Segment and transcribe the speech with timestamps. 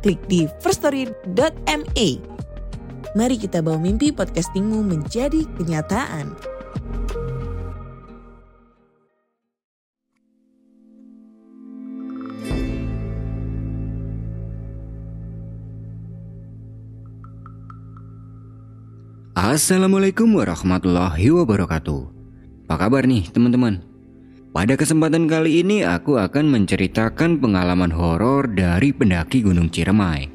[0.00, 2.08] klik di firststory.me.
[3.10, 6.32] Mari kita bawa mimpi podcastingmu menjadi kenyataan.
[19.34, 22.02] Assalamualaikum warahmatullahi wabarakatuh.
[22.70, 23.89] Apa kabar nih teman-teman?
[24.50, 30.26] Pada kesempatan kali ini aku akan menceritakan pengalaman horor dari pendaki Gunung Ciremai.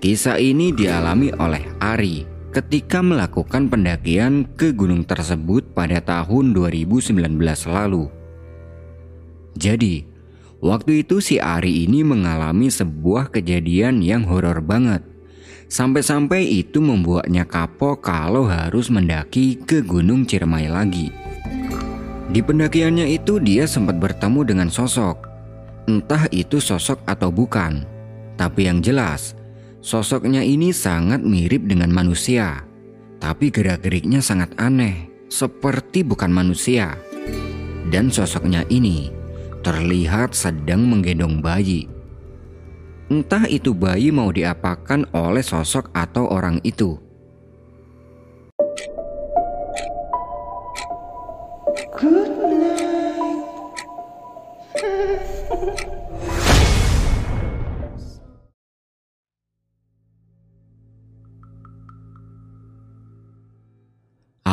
[0.00, 2.24] Kisah ini dialami oleh Ari
[2.56, 7.36] ketika melakukan pendakian ke gunung tersebut pada tahun 2019
[7.68, 8.08] lalu.
[9.60, 10.08] Jadi,
[10.64, 15.04] waktu itu si Ari ini mengalami sebuah kejadian yang horor banget.
[15.68, 21.25] Sampai-sampai itu membuatnya kapok kalau harus mendaki ke Gunung Ciremai lagi.
[22.26, 25.30] Di pendakiannya itu dia sempat bertemu dengan sosok.
[25.86, 27.86] Entah itu sosok atau bukan.
[28.34, 29.38] Tapi yang jelas,
[29.78, 32.66] sosoknya ini sangat mirip dengan manusia.
[33.22, 36.98] Tapi gerak-geriknya sangat aneh, seperti bukan manusia.
[37.86, 39.14] Dan sosoknya ini
[39.62, 41.86] terlihat sedang menggendong bayi.
[43.06, 47.05] Entah itu bayi mau diapakan oleh sosok atau orang itu.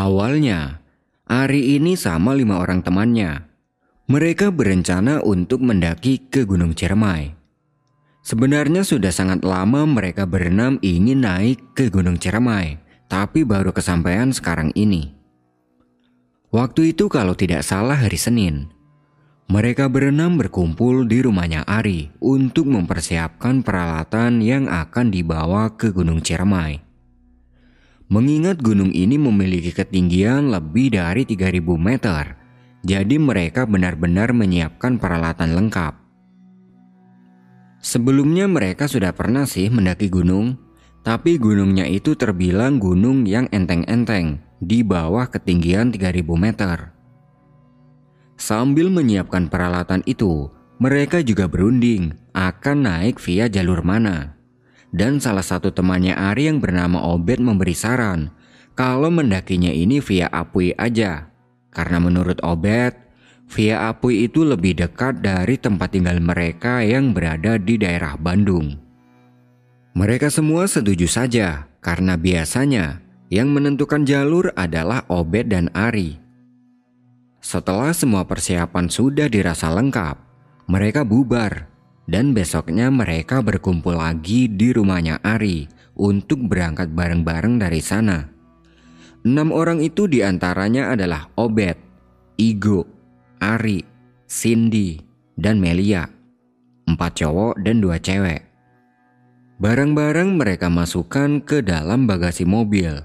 [0.03, 0.83] Awalnya,
[1.31, 3.47] Ari ini sama lima orang temannya.
[4.11, 7.31] Mereka berencana untuk mendaki ke Gunung Ciremai.
[8.19, 14.75] Sebenarnya sudah sangat lama mereka berenam ingin naik ke Gunung Ciremai, tapi baru kesampaian sekarang
[14.75, 15.15] ini.
[16.51, 18.75] Waktu itu kalau tidak salah hari Senin,
[19.47, 26.92] mereka berenam berkumpul di rumahnya Ari untuk mempersiapkan peralatan yang akan dibawa ke Gunung Ciremai.
[28.11, 32.35] Mengingat gunung ini memiliki ketinggian lebih dari 3000 meter,
[32.83, 35.93] jadi mereka benar-benar menyiapkan peralatan lengkap.
[37.83, 40.55] Sebelumnya mereka sudah pernah sih mendaki gunung,
[41.03, 46.95] tapi gunungnya itu terbilang gunung yang enteng-enteng di bawah ketinggian 3000 meter.
[48.39, 54.32] Sambil menyiapkan peralatan itu, mereka juga berunding akan naik via jalur mana.
[54.93, 58.29] Dan salah satu temannya Ari yang bernama Obed memberi saran
[58.77, 61.33] kalau mendakinya ini via Apui aja.
[61.73, 62.93] Karena menurut Obed,
[63.49, 68.77] via Apui itu lebih dekat dari tempat tinggal mereka yang berada di daerah Bandung.
[69.97, 73.01] Mereka semua setuju saja karena biasanya
[73.33, 76.21] yang menentukan jalur adalah Obed dan Ari.
[77.41, 80.21] Setelah semua persiapan sudah dirasa lengkap,
[80.69, 81.72] mereka bubar
[82.07, 88.27] dan besoknya mereka berkumpul lagi di rumahnya Ari untuk berangkat bareng-bareng dari sana.
[89.23, 91.79] Enam orang itu di antaranya adalah Obed,
[92.35, 92.83] Igo,
[93.39, 93.79] Ari,
[94.27, 94.99] Cindy,
[95.39, 96.03] dan Melia.
[96.83, 98.43] Empat cowok dan dua cewek.
[99.63, 102.99] Barang-barang mereka masukkan ke dalam bagasi mobil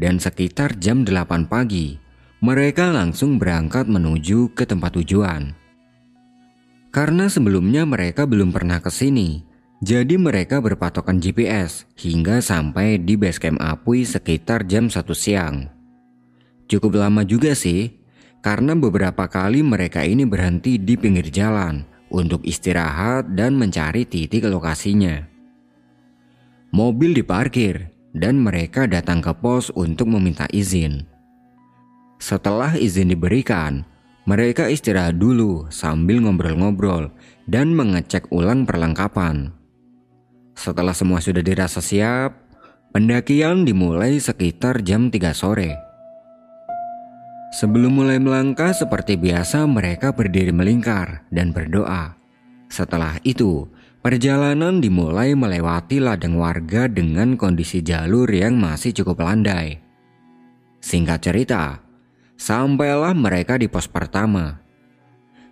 [0.00, 2.00] dan sekitar jam 8 pagi,
[2.40, 5.59] mereka langsung berangkat menuju ke tempat tujuan.
[6.90, 9.46] Karena sebelumnya mereka belum pernah ke sini,
[9.78, 15.70] jadi mereka berpatokan GPS hingga sampai di base camp Apui sekitar jam 1 siang.
[16.66, 17.94] Cukup lama juga sih,
[18.42, 25.30] karena beberapa kali mereka ini berhenti di pinggir jalan untuk istirahat dan mencari titik lokasinya.
[26.74, 31.06] Mobil diparkir dan mereka datang ke pos untuk meminta izin.
[32.18, 33.86] Setelah izin diberikan,
[34.28, 37.12] mereka istirahat dulu sambil ngobrol-ngobrol
[37.48, 39.52] dan mengecek ulang perlengkapan.
[40.56, 42.36] Setelah semua sudah dirasa siap,
[42.92, 45.72] pendakian dimulai sekitar jam 3 sore.
[47.50, 52.14] Sebelum mulai melangkah seperti biasa mereka berdiri melingkar dan berdoa.
[52.70, 53.66] Setelah itu,
[54.00, 59.76] Perjalanan dimulai melewati ladang warga dengan kondisi jalur yang masih cukup landai.
[60.80, 61.84] Singkat cerita,
[62.40, 64.64] sampailah mereka di pos pertama.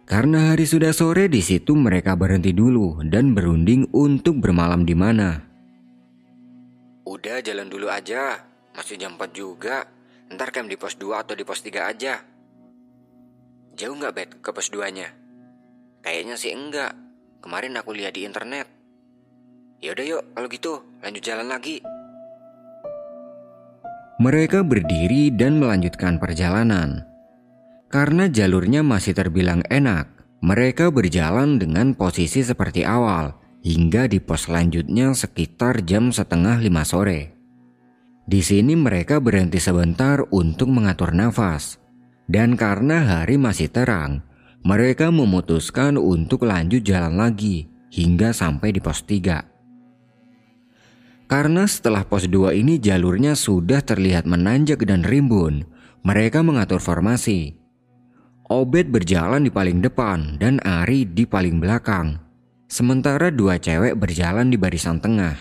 [0.08, 5.44] Karena hari sudah sore di situ mereka berhenti dulu dan berunding untuk bermalam di mana.
[7.04, 8.40] Udah jalan dulu aja,
[8.72, 9.84] masih jam 4 juga.
[10.32, 12.24] Ntar camp di pos 2 atau di pos 3 aja.
[13.76, 15.12] Jauh nggak Bet ke pos 2-nya?
[16.00, 16.96] Kayaknya sih enggak.
[17.44, 18.64] Kemarin aku lihat di internet.
[19.84, 20.72] Yaudah yuk, kalau gitu
[21.04, 21.84] lanjut jalan lagi.
[24.18, 27.06] Mereka berdiri dan melanjutkan perjalanan.
[27.86, 30.10] Karena jalurnya masih terbilang enak,
[30.42, 37.38] mereka berjalan dengan posisi seperti awal hingga di pos selanjutnya sekitar jam setengah lima sore.
[38.26, 41.78] Di sini mereka berhenti sebentar untuk mengatur nafas.
[42.26, 44.26] Dan karena hari masih terang,
[44.66, 49.57] mereka memutuskan untuk lanjut jalan lagi hingga sampai di pos 3.
[51.28, 55.68] Karena setelah pos 2 ini jalurnya sudah terlihat menanjak dan rimbun,
[56.00, 57.52] mereka mengatur formasi.
[58.48, 62.16] Obed berjalan di paling depan dan Ari di paling belakang.
[62.64, 65.36] Sementara dua cewek berjalan di barisan tengah.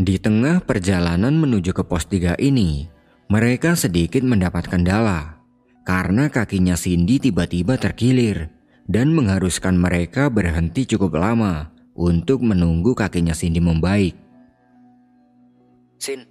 [0.00, 2.88] Di tengah perjalanan menuju ke pos 3 ini,
[3.28, 5.36] mereka sedikit mendapat kendala
[5.84, 8.48] karena kakinya Cindy tiba-tiba terkilir
[8.88, 14.14] dan mengharuskan mereka berhenti cukup lama untuk menunggu kakinya Cindy membaik.
[15.98, 16.22] Sin,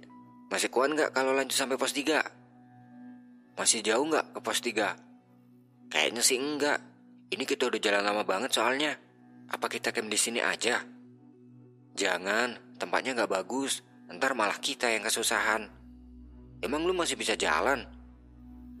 [0.48, 2.24] masih kuat nggak kalau lanjut sampai pos 3?
[3.60, 4.96] Masih jauh nggak ke pos 3?
[5.92, 6.80] Kayaknya sih enggak.
[7.28, 8.96] Ini kita udah jalan lama banget soalnya.
[9.52, 10.80] Apa kita camp di sini aja?
[11.92, 13.84] Jangan, tempatnya nggak bagus.
[14.08, 15.68] Ntar malah kita yang kesusahan.
[16.64, 17.84] Emang lu masih bisa jalan?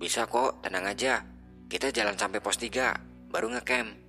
[0.00, 1.20] Bisa kok, tenang aja.
[1.68, 4.07] Kita jalan sampai pos 3, baru ngecamp.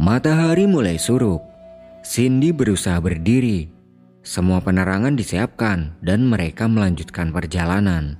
[0.00, 1.44] Matahari mulai surup.
[2.00, 3.68] Cindy berusaha berdiri
[4.24, 8.16] semua penerangan disiapkan dan mereka melanjutkan perjalanan.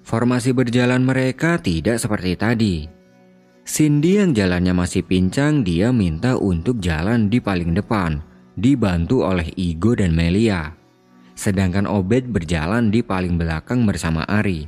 [0.00, 2.76] Formasi berjalan mereka tidak seperti tadi.
[3.68, 8.24] Cindy yang jalannya masih pincang dia minta untuk jalan di paling depan,
[8.56, 10.72] dibantu oleh Igo dan Melia.
[11.36, 14.64] Sedangkan Obed berjalan di paling belakang bersama Ari.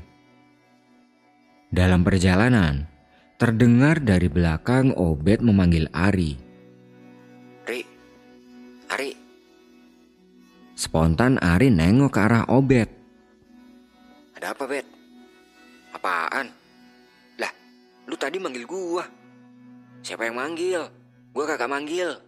[1.72, 2.84] Dalam perjalanan,
[3.40, 6.36] terdengar dari belakang Obed memanggil Ari.
[7.64, 7.80] Ri,
[8.92, 9.16] Ari,
[10.76, 12.92] Spontan Ari nengok ke arah Obed.
[14.36, 14.84] Ada apa, Bet?
[15.96, 16.52] Apaan?
[17.40, 17.52] Lah,
[18.04, 19.08] lu tadi manggil gua.
[20.04, 20.84] Siapa yang manggil?
[21.32, 22.20] Gua kagak manggil.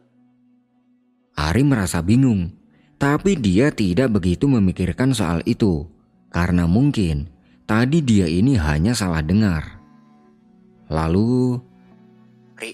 [1.36, 2.56] Ari merasa bingung,
[2.96, 5.84] tapi dia tidak begitu memikirkan soal itu.
[6.32, 7.28] Karena mungkin
[7.68, 9.81] tadi dia ini hanya salah dengar.
[10.92, 11.56] Lalu...
[12.60, 12.72] Ri,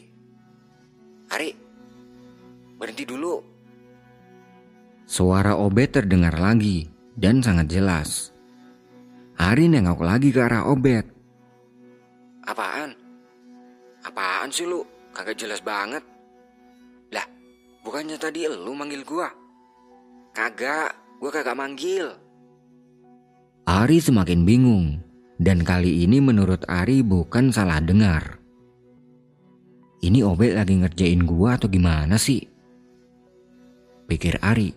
[1.31, 1.51] Ari,
[2.75, 3.39] berhenti dulu.
[5.07, 8.35] Suara Obed terdengar lagi dan sangat jelas.
[9.39, 11.07] Ari nengok lagi ke arah Obed.
[12.43, 12.91] Apaan?
[14.03, 14.83] Apaan sih lu?
[15.15, 16.03] Kagak jelas banget.
[17.15, 17.25] Lah,
[17.87, 19.31] bukannya tadi lu manggil gua?
[20.35, 22.19] Kagak, gua kagak manggil.
[23.63, 25.08] Ari semakin bingung
[25.39, 28.43] dan kali ini menurut Ari bukan salah dengar.
[29.99, 32.43] Ini Obed lagi ngerjain gua atau gimana sih?
[34.07, 34.71] Pikir Ari.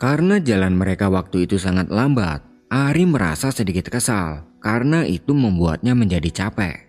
[0.00, 6.32] Karena jalan mereka waktu itu sangat lambat, Ari merasa sedikit kesal karena itu membuatnya menjadi
[6.32, 6.88] capek.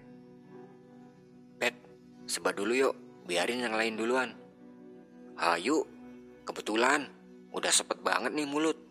[1.59, 1.75] Bet,
[2.27, 2.95] sebat dulu yuk,
[3.27, 4.31] biarin yang lain duluan.
[5.35, 5.83] Ayo,
[6.47, 7.11] kebetulan
[7.51, 8.84] udah sepet banget nih mulut.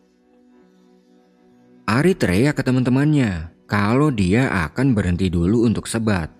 [1.85, 6.33] Ari teriak ke teman-temannya kalau dia akan berhenti dulu untuk sebat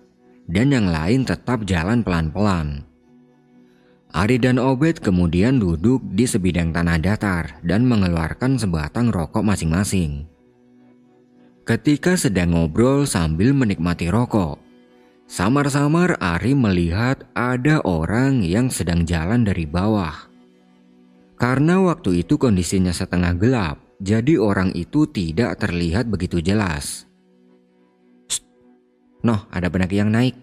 [0.50, 2.82] dan yang lain tetap jalan pelan-pelan.
[4.10, 10.26] Ari dan Obed kemudian duduk di sebidang tanah datar dan mengeluarkan sebatang rokok masing-masing.
[11.62, 14.58] Ketika sedang ngobrol sambil menikmati rokok,
[15.30, 20.26] samar-samar Ari melihat ada orang yang sedang jalan dari bawah.
[21.38, 27.08] Karena waktu itu kondisinya setengah gelap, jadi orang itu tidak terlihat begitu jelas.
[29.24, 30.36] Noh, ada pendaki yang naik.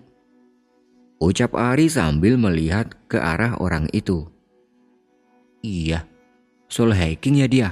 [1.22, 4.28] Ucap Ari sambil melihat ke arah orang itu.
[5.64, 6.04] Iya,
[6.68, 7.70] soul hiking ya dia.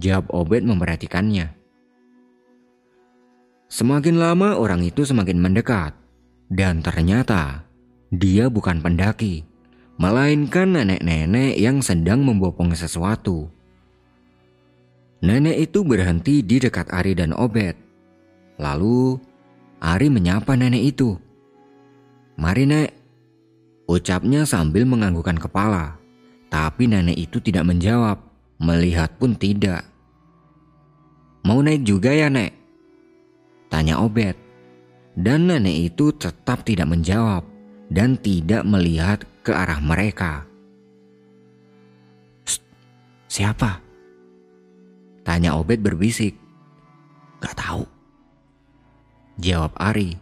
[0.00, 1.54] Jawab Obed memperhatikannya.
[3.70, 5.94] Semakin lama orang itu semakin mendekat.
[6.46, 7.66] Dan ternyata
[8.10, 9.46] dia bukan pendaki.
[9.96, 13.55] Melainkan nenek-nenek yang sedang membopong sesuatu.
[15.24, 17.72] Nenek itu berhenti di dekat Ari dan Obed.
[18.60, 19.16] Lalu
[19.80, 21.16] Ari menyapa nenek itu.
[22.36, 22.90] Mari nek,
[23.88, 25.96] ucapnya sambil menganggukkan kepala.
[26.52, 28.20] Tapi nenek itu tidak menjawab,
[28.60, 29.88] melihat pun tidak.
[31.48, 32.52] Mau naik juga ya nek?
[33.72, 34.36] Tanya Obed.
[35.16, 37.40] Dan nenek itu tetap tidak menjawab
[37.88, 40.44] dan tidak melihat ke arah mereka.
[43.30, 43.85] Siapa?
[45.26, 46.38] Tanya Obed berbisik.
[47.42, 47.82] Gak tahu.
[49.42, 50.14] Jawab Ari.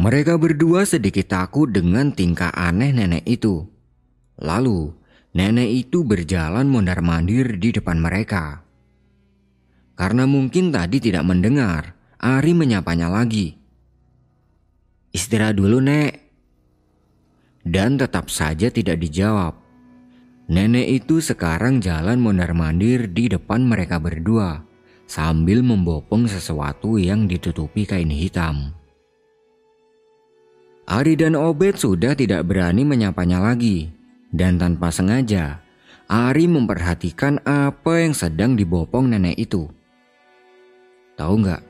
[0.00, 3.68] Mereka berdua sedikit takut dengan tingkah aneh nenek itu.
[4.40, 4.96] Lalu,
[5.36, 8.64] nenek itu berjalan mondar-mandir di depan mereka.
[9.92, 13.60] Karena mungkin tadi tidak mendengar, Ari menyapanya lagi.
[15.12, 16.12] Istirahat dulu, Nek.
[17.60, 19.65] Dan tetap saja tidak dijawab.
[20.46, 24.62] Nenek itu sekarang jalan mondar-mandir di depan mereka berdua
[25.06, 28.74] sambil membopong sesuatu yang ditutupi kain hitam.
[30.86, 33.90] Ari dan Obed sudah tidak berani menyapanya lagi.
[34.30, 35.62] Dan tanpa sengaja,
[36.06, 39.66] Ari memperhatikan apa yang sedang dibopong nenek itu.
[41.18, 41.62] Tahu nggak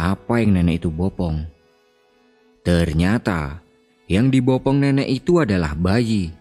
[0.00, 1.44] apa yang nenek itu bopong?
[2.64, 3.60] Ternyata
[4.08, 6.32] yang dibopong nenek itu adalah bayi.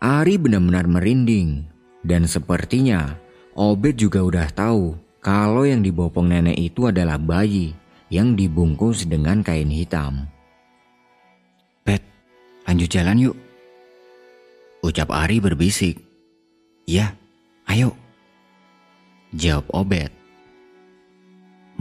[0.00, 1.68] Ari benar-benar merinding
[2.02, 3.20] dan sepertinya
[3.52, 7.76] Obed juga udah tahu kalau yang dibopong nenek itu adalah bayi
[8.08, 10.26] yang dibungkus dengan kain hitam.
[12.70, 13.36] Lanjut jalan yuk.
[14.86, 15.98] Ucap Ari berbisik.
[16.86, 17.18] Ya,
[17.66, 17.98] ayo.
[19.34, 20.14] Jawab Obed.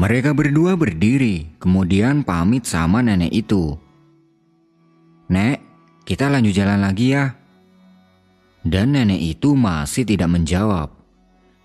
[0.01, 3.77] Mereka berdua berdiri, kemudian pamit sama nenek itu.
[5.29, 5.61] Nek,
[6.09, 7.38] kita lanjut jalan lagi ya.
[8.63, 10.91] Dan nenek itu masih tidak menjawab.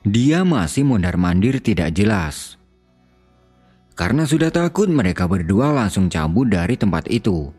[0.04, 2.60] Dia masih mondar-mandir tidak jelas.
[3.94, 7.50] Karena sudah takut mereka berdua langsung cabut dari tempat itu.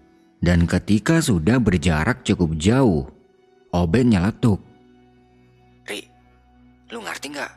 [0.43, 3.07] Dan ketika sudah berjarak cukup jauh,
[3.75, 4.61] Obed nyeletuk.
[5.83, 6.07] Ri,
[6.91, 7.53] lu ngerti nggak?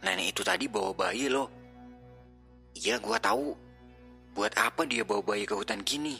[0.00, 1.52] Nenek itu tadi bawa bayi lo.
[2.72, 3.52] Iya gua tahu.
[4.32, 6.16] Buat apa dia bawa bayi ke hutan gini?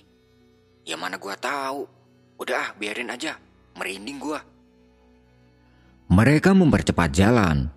[0.84, 1.88] Ya mana gua tahu.
[2.36, 3.40] Udah ah, biarin aja.
[3.80, 4.44] Merinding gua.
[6.10, 7.70] Mereka mempercepat jalan.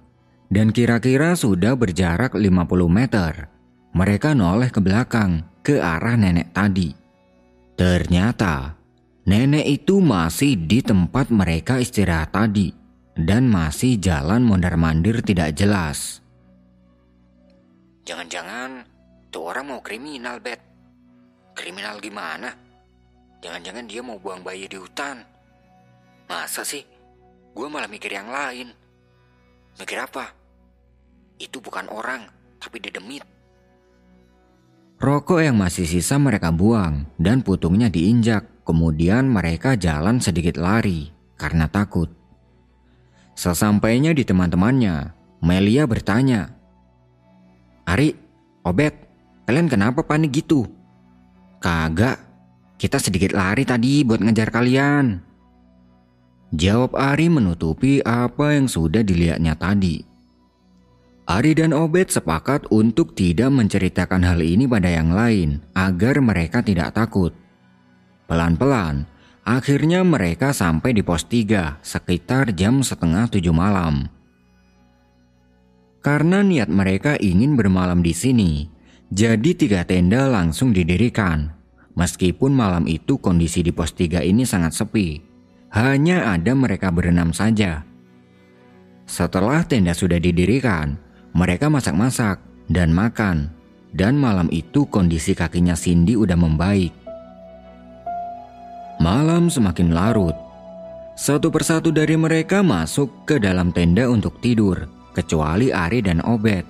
[0.50, 3.50] Dan kira-kira sudah berjarak 50 meter.
[3.94, 6.94] Mereka noleh ke belakang, ke arah nenek tadi.
[7.78, 8.74] Ternyata
[9.30, 12.74] nenek itu masih di tempat mereka istirahat tadi
[13.18, 16.22] dan masih jalan mondar-mandir tidak jelas.
[18.06, 18.86] Jangan-jangan
[19.30, 20.62] tuh orang mau kriminal, Bet.
[21.54, 22.50] Kriminal gimana?
[23.46, 25.22] Jangan-jangan dia mau buang bayi di hutan.
[26.26, 26.93] Masa sih?
[27.54, 28.74] Gue malah mikir yang lain.
[29.78, 30.34] Mikir apa?
[31.38, 32.26] Itu bukan orang,
[32.58, 33.22] tapi dedemit.
[34.98, 38.50] Rokok yang masih sisa mereka buang dan putungnya diinjak.
[38.64, 42.08] Kemudian mereka jalan sedikit lari karena takut.
[43.36, 45.12] Sesampainya di teman-temannya,
[45.44, 46.48] Melia bertanya,
[47.84, 48.16] Ari,
[48.64, 48.96] Obet,
[49.44, 50.64] kalian kenapa panik gitu?
[51.60, 52.24] Kagak,
[52.80, 55.20] kita sedikit lari tadi buat ngejar kalian.
[56.54, 60.06] Jawab Ari menutupi apa yang sudah dilihatnya tadi.
[61.26, 66.94] Ari dan Obed sepakat untuk tidak menceritakan hal ini pada yang lain agar mereka tidak
[66.94, 67.34] takut.
[68.30, 69.10] Pelan-pelan,
[69.42, 74.06] akhirnya mereka sampai di pos 3 sekitar jam setengah tujuh malam.
[76.06, 78.70] Karena niat mereka ingin bermalam di sini,
[79.10, 81.50] jadi tiga tenda langsung didirikan.
[81.98, 85.33] Meskipun malam itu kondisi di pos 3 ini sangat sepi,
[85.74, 87.82] hanya ada mereka berenam saja.
[89.10, 90.96] Setelah tenda sudah didirikan,
[91.34, 92.38] mereka masak-masak
[92.70, 93.50] dan makan,
[93.90, 96.94] dan malam itu kondisi kakinya Cindy udah membaik.
[99.02, 100.38] Malam semakin larut.
[101.18, 106.66] Satu persatu dari mereka masuk ke dalam tenda untuk tidur, kecuali Ari dan Obed.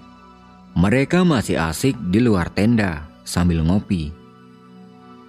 [0.74, 4.10] Mereka masih asik di luar tenda sambil ngopi.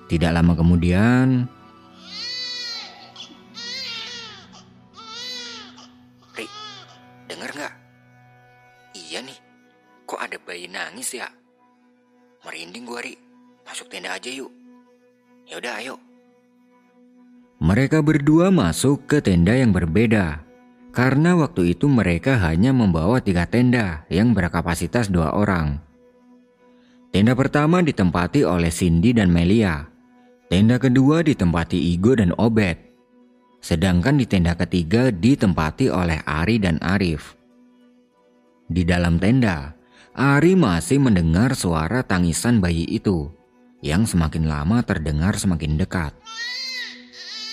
[0.08, 1.46] Tidak lama kemudian,
[10.64, 11.28] bayi nangis ya?
[12.48, 13.20] Merinding gua, Ri.
[13.68, 14.48] Masuk tenda aja yuk.
[15.44, 15.96] Ya udah, ayo.
[17.60, 20.40] Mereka berdua masuk ke tenda yang berbeda.
[20.94, 25.80] Karena waktu itu mereka hanya membawa tiga tenda yang berkapasitas dua orang.
[27.12, 29.84] Tenda pertama ditempati oleh Cindy dan Melia.
[30.48, 32.80] Tenda kedua ditempati Igo dan Obed.
[33.60, 37.32] Sedangkan di tenda ketiga ditempati oleh Ari dan Arif.
[38.68, 39.72] Di dalam tenda,
[40.14, 43.34] Ari masih mendengar suara tangisan bayi itu
[43.82, 46.14] yang semakin lama terdengar semakin dekat.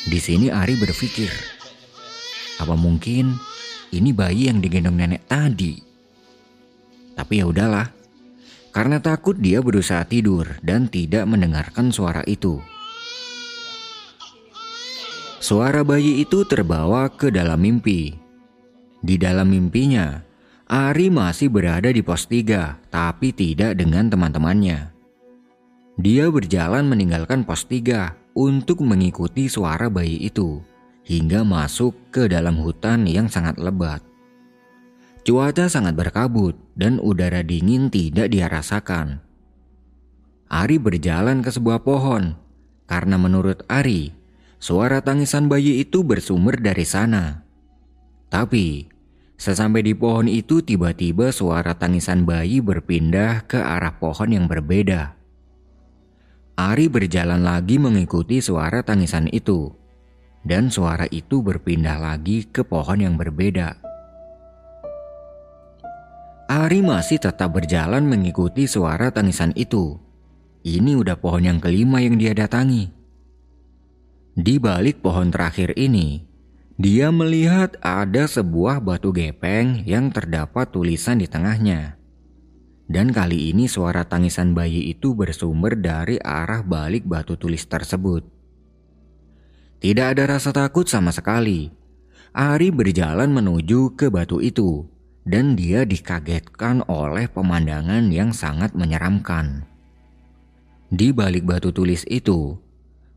[0.05, 1.33] Di sini Ari berpikir,
[2.61, 3.33] apa mungkin
[3.89, 5.81] ini bayi yang digendong nenek tadi?
[7.17, 7.89] Tapi ya udahlah,
[8.71, 12.63] Karena takut dia berusaha tidur dan tidak mendengarkan suara itu.
[15.43, 18.15] Suara bayi itu terbawa ke dalam mimpi.
[19.03, 20.23] Di dalam mimpinya,
[20.71, 24.87] Ari masih berada di pos 3, tapi tidak dengan teman-temannya.
[25.99, 30.63] Dia berjalan meninggalkan pos 3 untuk mengikuti suara bayi itu
[31.03, 33.99] hingga masuk ke dalam hutan yang sangat lebat.
[35.27, 39.19] Cuaca sangat berkabut dan udara dingin tidak dia rasakan.
[40.47, 42.39] Ari berjalan ke sebuah pohon
[42.87, 44.15] karena menurut Ari,
[44.55, 47.43] suara tangisan bayi itu bersumber dari sana.
[48.31, 48.90] Tapi,
[49.41, 55.17] sesampai di pohon itu tiba-tiba suara tangisan bayi berpindah ke arah pohon yang berbeda.
[56.61, 59.73] Ari berjalan lagi mengikuti suara tangisan itu,
[60.45, 63.81] dan suara itu berpindah lagi ke pohon yang berbeda.
[66.45, 69.97] Ari masih tetap berjalan mengikuti suara tangisan itu.
[70.61, 72.93] Ini udah pohon yang kelima yang dia datangi.
[74.37, 76.30] Di balik pohon terakhir ini,
[76.81, 81.93] dia melihat ada sebuah batu gepeng yang terdapat tulisan di tengahnya.
[82.89, 88.25] Dan kali ini suara tangisan bayi itu bersumber dari arah balik batu tulis tersebut.
[89.77, 91.69] Tidak ada rasa takut sama sekali.
[92.33, 94.89] Ari berjalan menuju ke batu itu
[95.21, 99.69] dan dia dikagetkan oleh pemandangan yang sangat menyeramkan.
[100.89, 102.57] Di balik batu tulis itu,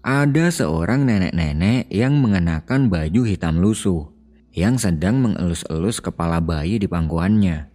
[0.04, 4.04] ada seorang nenek-nenek yang mengenakan baju hitam lusuh
[4.52, 7.72] yang sedang mengelus-elus kepala bayi di pangkuannya.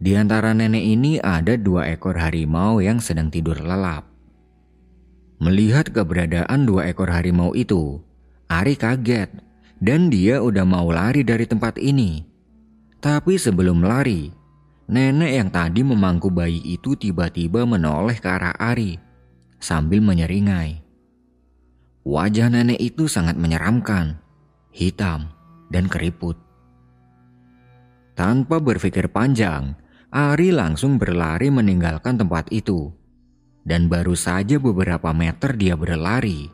[0.00, 4.08] Di antara nenek ini ada dua ekor harimau yang sedang tidur lelap.
[5.36, 8.00] Melihat keberadaan dua ekor harimau itu,
[8.48, 9.28] Ari kaget
[9.84, 12.24] dan dia udah mau lari dari tempat ini.
[13.04, 14.32] Tapi sebelum lari,
[14.88, 18.96] nenek yang tadi memangku bayi itu tiba-tiba menoleh ke arah Ari
[19.60, 20.89] sambil menyeringai.
[22.04, 24.16] Wajah nenek itu sangat menyeramkan,
[24.72, 25.28] hitam,
[25.68, 26.36] dan keriput.
[28.16, 29.76] Tanpa berpikir panjang,
[30.10, 32.90] Ari langsung berlari meninggalkan tempat itu.
[33.62, 36.48] Dan baru saja beberapa meter dia berlari,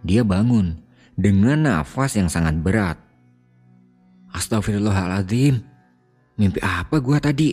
[0.00, 0.80] dia bangun
[1.14, 2.96] dengan nafas yang sangat berat
[4.32, 5.60] Astagfirullahaladzim.
[6.40, 7.52] Mimpi apa gua tadi?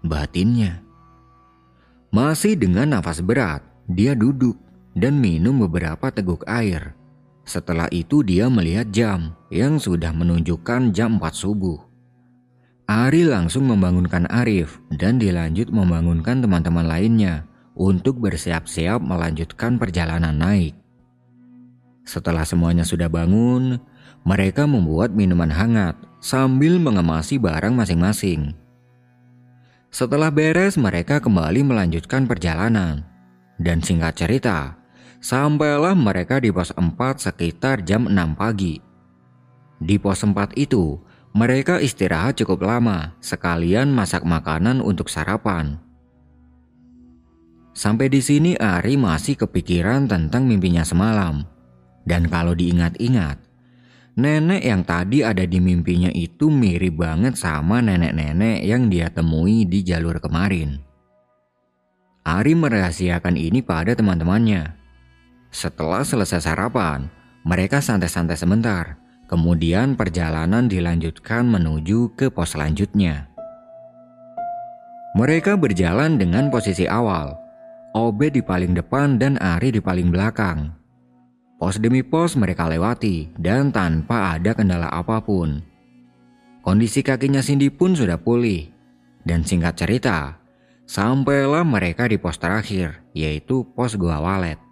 [0.00, 0.80] Batinnya.
[2.08, 4.56] Masih dengan nafas berat, dia duduk
[4.96, 6.94] dan minum beberapa teguk air.
[7.48, 11.80] Setelah itu dia melihat jam yang sudah menunjukkan jam 4 subuh.
[12.88, 17.44] Ari langsung membangunkan Arif dan dilanjut membangunkan teman-teman lainnya
[17.76, 20.72] untuk bersiap-siap melanjutkan perjalanan naik.
[22.08, 23.76] Setelah semuanya sudah bangun,
[24.24, 28.56] mereka membuat minuman hangat sambil mengemasi barang masing-masing.
[29.92, 33.04] Setelah beres, mereka kembali melanjutkan perjalanan.
[33.60, 34.77] Dan singkat cerita,
[35.18, 38.78] sampailah mereka di pos 4 sekitar jam 6 pagi.
[39.78, 40.98] Di pos 4 itu,
[41.34, 45.78] mereka istirahat cukup lama, sekalian masak makanan untuk sarapan.
[47.78, 51.46] Sampai di sini Ari masih kepikiran tentang mimpinya semalam.
[52.02, 53.48] Dan kalau diingat-ingat,
[54.18, 59.86] Nenek yang tadi ada di mimpinya itu mirip banget sama nenek-nenek yang dia temui di
[59.86, 60.82] jalur kemarin.
[62.26, 64.74] Ari merahasiakan ini pada teman-temannya.
[65.48, 67.08] Setelah selesai sarapan,
[67.44, 69.00] mereka santai-santai sebentar.
[69.28, 73.28] Kemudian perjalanan dilanjutkan menuju ke pos selanjutnya.
[75.16, 77.36] Mereka berjalan dengan posisi awal.
[77.92, 80.72] Obed di paling depan dan Ari di paling belakang.
[81.56, 85.64] Pos demi pos mereka lewati dan tanpa ada kendala apa pun.
[86.60, 88.68] Kondisi kakinya Cindy pun sudah pulih.
[89.24, 90.40] Dan singkat cerita,
[90.84, 94.67] sampailah mereka di pos terakhir, yaitu pos Gua Walet.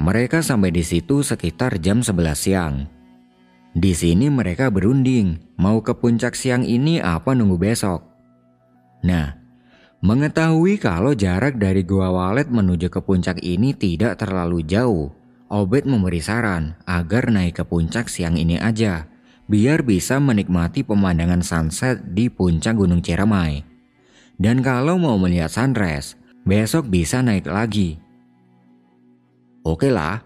[0.00, 2.74] Mereka sampai di situ sekitar jam 11 siang.
[3.72, 8.04] Di sini mereka berunding, mau ke puncak siang ini apa nunggu besok.
[9.04, 9.36] Nah,
[10.04, 15.12] mengetahui kalau jarak dari Gua Walet menuju ke puncak ini tidak terlalu jauh,
[15.52, 19.04] Obed memberi saran agar naik ke puncak siang ini aja,
[19.52, 23.60] biar bisa menikmati pemandangan sunset di puncak Gunung Ciremai.
[24.40, 26.16] Dan kalau mau melihat sunrise,
[26.48, 28.00] besok bisa naik lagi.
[29.62, 30.22] Oke lah,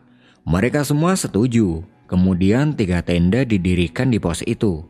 [0.49, 1.85] mereka semua setuju.
[2.07, 4.87] Kemudian tiga tenda didirikan di pos itu.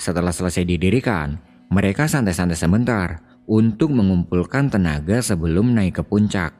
[0.00, 1.36] Setelah selesai didirikan,
[1.68, 6.56] mereka santai-santai sebentar untuk mengumpulkan tenaga sebelum naik ke puncak.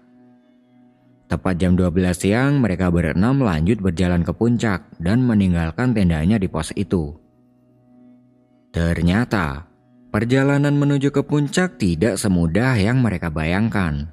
[1.28, 6.72] Tepat jam 12 siang mereka berenam lanjut berjalan ke puncak dan meninggalkan tendanya di pos
[6.76, 7.16] itu.
[8.72, 9.68] Ternyata
[10.08, 14.08] Perjalanan menuju ke puncak tidak semudah yang mereka bayangkan.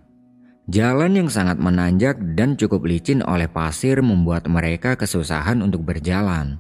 [0.66, 6.58] Jalan yang sangat menanjak dan cukup licin oleh pasir membuat mereka kesusahan untuk berjalan.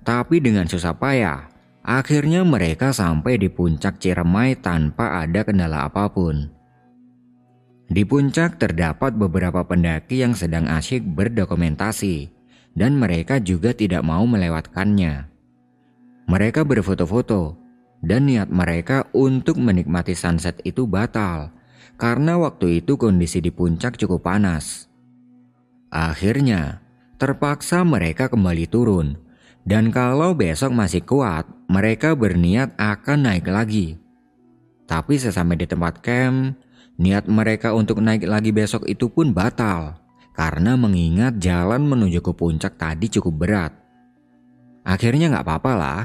[0.00, 1.52] Tapi dengan susah payah,
[1.84, 6.48] akhirnya mereka sampai di puncak Ciremai tanpa ada kendala apa pun.
[7.92, 12.32] Di puncak terdapat beberapa pendaki yang sedang asyik berdokumentasi,
[12.72, 15.28] dan mereka juga tidak mau melewatkannya.
[16.28, 17.60] Mereka berfoto-foto
[18.00, 21.57] dan niat mereka untuk menikmati sunset itu batal
[21.98, 24.86] karena waktu itu kondisi di puncak cukup panas.
[25.90, 26.80] Akhirnya,
[27.18, 29.18] terpaksa mereka kembali turun,
[29.66, 33.98] dan kalau besok masih kuat, mereka berniat akan naik lagi.
[34.86, 36.56] Tapi sesampai di tempat camp,
[36.96, 40.00] niat mereka untuk naik lagi besok itu pun batal
[40.32, 43.72] karena mengingat jalan menuju ke puncak tadi cukup berat.
[44.86, 46.02] Akhirnya nggak apa-apa lah,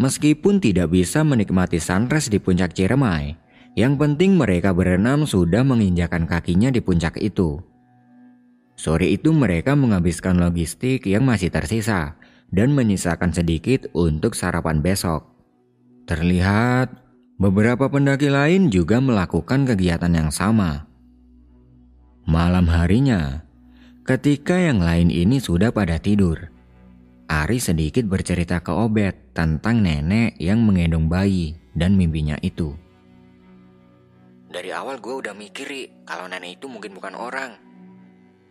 [0.00, 3.36] Meskipun tidak bisa menikmati sunrise di puncak Ciremai,
[3.80, 7.64] yang penting mereka berenam sudah menginjakan kakinya di puncak itu.
[8.76, 12.20] Sore itu mereka menghabiskan logistik yang masih tersisa
[12.52, 15.32] dan menyisakan sedikit untuk sarapan besok.
[16.04, 16.92] Terlihat
[17.40, 20.84] beberapa pendaki lain juga melakukan kegiatan yang sama.
[22.28, 23.48] Malam harinya,
[24.04, 26.52] ketika yang lain ini sudah pada tidur,
[27.30, 32.74] Ari sedikit bercerita ke Obet tentang nenek yang menggendong bayi dan mimpinya itu.
[34.50, 35.70] Dari awal gue udah mikir
[36.02, 37.54] kalau nenek itu mungkin bukan orang.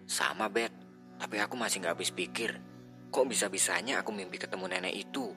[0.08, 0.72] Sama Bet,
[1.20, 2.56] tapi aku masih gak habis pikir.
[3.12, 5.36] Kok bisa-bisanya aku mimpi ketemu nenek itu?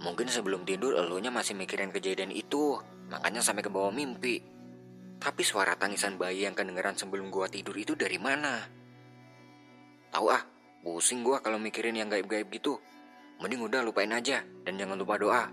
[0.00, 2.80] Mungkin sebelum tidur elunya masih mikirin kejadian itu,
[3.12, 4.40] makanya sampai ke bawah mimpi.
[5.20, 8.64] Tapi suara tangisan bayi yang kedengeran sebelum gua tidur itu dari mana?
[10.12, 10.44] Tahu ah,
[10.86, 12.78] Pusing gue kalau mikirin yang gaib-gaib gitu.
[13.42, 15.50] Mending udah lupain aja dan jangan lupa doa.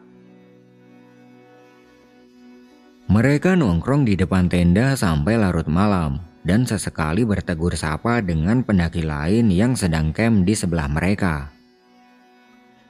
[3.13, 9.53] Mereka nongkrong di depan tenda sampai larut malam dan sesekali bertegur sapa dengan pendaki lain
[9.53, 11.53] yang sedang camp di sebelah mereka.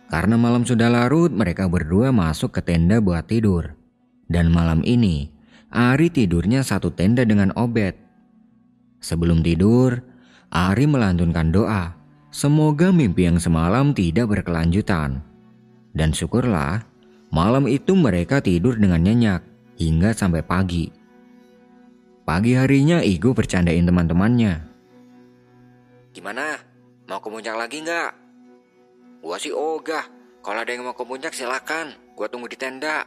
[0.07, 3.75] Karena malam sudah larut, mereka berdua masuk ke tenda buat tidur.
[4.31, 5.27] Dan malam ini,
[5.75, 7.99] Ari tidurnya satu tenda dengan Obet.
[9.03, 10.07] Sebelum tidur,
[10.55, 11.99] Ari melantunkan doa
[12.31, 15.19] Semoga mimpi yang semalam tidak berkelanjutan.
[15.91, 16.79] Dan syukurlah,
[17.27, 19.52] malam itu mereka tidur dengan nyenyak
[19.83, 20.87] hingga sampai pagi.
[22.23, 24.53] Pagi harinya Igo bercandain teman-temannya.
[26.15, 26.55] Gimana?
[27.11, 28.11] Mau ke puncak lagi nggak?
[29.19, 30.07] Gua sih ogah.
[30.39, 31.91] Kalau ada yang mau ke puncak silakan.
[32.15, 33.03] Gua tunggu di tenda.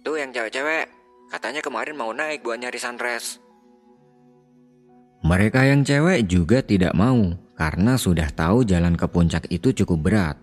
[0.00, 0.88] Tuh yang cewek-cewek.
[1.28, 3.36] Katanya kemarin mau naik buat nyari sunrise.
[5.20, 10.36] Mereka yang cewek juga tidak mau karena sudah tahu jalan ke puncak itu cukup berat.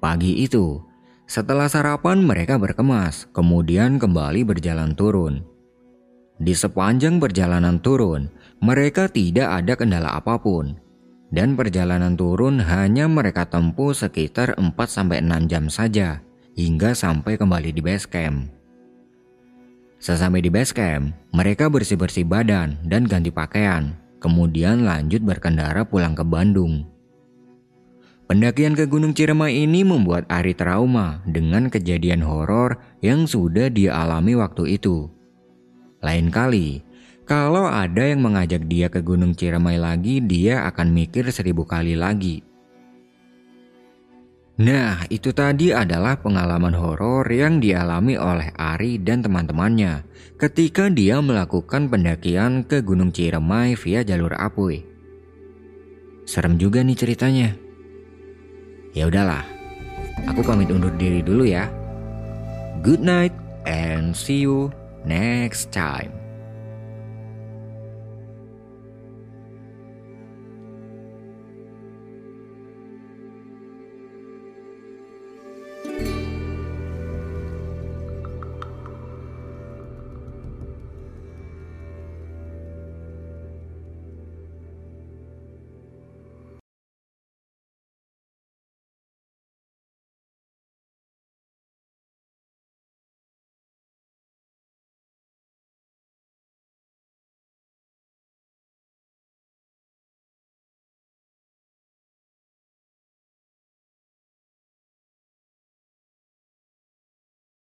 [0.00, 0.80] Pagi itu,
[1.24, 5.40] setelah sarapan mereka berkemas, kemudian kembali berjalan turun.
[6.36, 8.28] Di sepanjang perjalanan turun,
[8.60, 10.76] mereka tidak ada kendala apa pun.
[11.34, 16.22] Dan perjalanan turun hanya mereka tempuh sekitar 4-6 jam saja,
[16.54, 18.52] hingga sampai kembali di base camp.
[19.98, 26.22] Sesampai di base camp, mereka bersih-bersih badan dan ganti pakaian, kemudian lanjut berkendara pulang ke
[26.22, 26.93] Bandung.
[28.24, 34.32] Pendakian ke Gunung Ciremai ini membuat Ari trauma dengan kejadian horor yang sudah dia alami
[34.32, 35.12] waktu itu.
[36.00, 36.80] Lain kali,
[37.28, 42.40] kalau ada yang mengajak dia ke Gunung Ciremai lagi, dia akan mikir seribu kali lagi.
[44.54, 50.06] Nah, itu tadi adalah pengalaman horor yang dialami oleh Ari dan teman-temannya
[50.38, 54.86] ketika dia melakukan pendakian ke Gunung Ciremai via jalur Apuy.
[56.24, 57.63] Serem juga nih ceritanya.
[58.94, 59.42] Ya udahlah,
[60.30, 61.66] aku pamit undur diri dulu ya.
[62.86, 63.34] Good night
[63.66, 64.70] and see you
[65.02, 66.23] next time.